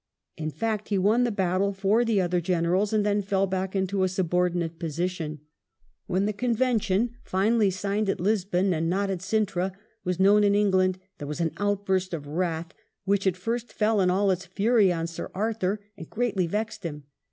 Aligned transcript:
In 0.35 0.49
fact, 0.49 0.89
he 0.89 0.97
won 0.97 1.25
the 1.25 1.31
battle 1.31 1.73
for 1.73 2.03
the 2.03 2.19
other 2.19 2.41
generals, 2.41 2.91
and 2.91 3.05
then 3.05 3.21
fell 3.21 3.45
back 3.45 3.75
into 3.75 4.01
a 4.01 4.09
subordinate 4.09 4.79
position. 4.79 5.41
When 6.07 6.25
the 6.25 6.33
Convention, 6.33 7.11
finally 7.23 7.69
signed 7.69 8.09
at 8.09 8.19
Lisbon 8.19 8.73
and 8.73 8.89
not 8.89 9.11
at 9.11 9.19
Cintra, 9.21 9.73
was 10.03 10.19
known 10.19 10.43
in 10.43 10.55
England, 10.55 10.97
there 11.19 11.27
was 11.27 11.39
an 11.39 11.51
outburst 11.57 12.15
of 12.15 12.25
wrath, 12.25 12.73
which 13.05 13.27
at 13.27 13.37
first 13.37 13.71
fell 13.71 14.01
in 14.01 14.09
all 14.09 14.31
its 14.31 14.47
fury 14.47 14.91
on 14.91 15.05
Sir 15.05 15.29
Arthur 15.35 15.79
a^d 15.99 16.09
greatly 16.09 16.47
vexed 16.47 16.81
him. 16.81 17.03